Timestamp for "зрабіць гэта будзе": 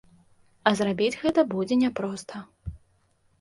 0.79-1.77